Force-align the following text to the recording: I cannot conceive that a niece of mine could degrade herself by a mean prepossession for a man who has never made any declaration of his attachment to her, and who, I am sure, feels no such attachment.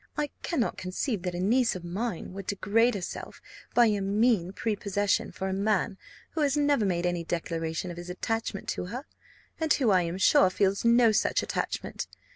I 0.17 0.31
cannot 0.41 0.79
conceive 0.79 1.21
that 1.21 1.35
a 1.35 1.39
niece 1.39 1.75
of 1.75 1.83
mine 1.83 2.33
could 2.33 2.47
degrade 2.47 2.95
herself 2.95 3.39
by 3.75 3.85
a 3.85 4.01
mean 4.01 4.51
prepossession 4.51 5.31
for 5.31 5.47
a 5.47 5.53
man 5.53 5.95
who 6.31 6.41
has 6.41 6.57
never 6.57 6.85
made 6.85 7.05
any 7.05 7.23
declaration 7.23 7.91
of 7.91 7.97
his 7.97 8.09
attachment 8.09 8.67
to 8.69 8.85
her, 8.85 9.05
and 9.59 9.71
who, 9.71 9.91
I 9.91 10.01
am 10.01 10.17
sure, 10.17 10.49
feels 10.49 10.83
no 10.83 11.11
such 11.11 11.43
attachment. 11.43 12.07